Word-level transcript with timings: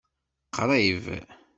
Qrib. 0.57 1.05